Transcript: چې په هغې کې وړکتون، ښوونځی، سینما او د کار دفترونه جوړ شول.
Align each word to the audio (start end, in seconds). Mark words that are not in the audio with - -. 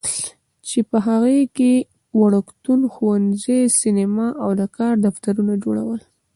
چې 0.67 0.79
په 0.89 0.97
هغې 1.07 1.39
کې 1.57 1.73
وړکتون، 2.19 2.79
ښوونځی، 2.93 3.59
سینما 3.79 4.27
او 4.43 4.49
د 4.59 4.61
کار 4.77 4.93
دفترونه 5.05 5.53
جوړ 5.63 5.75
شول. 5.83 6.01